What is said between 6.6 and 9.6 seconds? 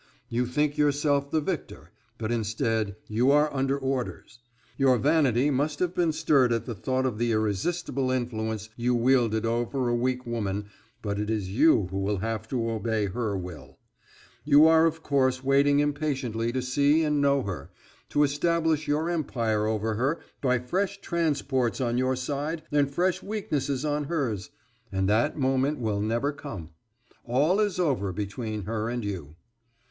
the thought of the irresistible influence you wielded